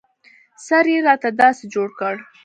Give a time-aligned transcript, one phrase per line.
[0.65, 2.13] سر يې راته داسې جوړ کړ.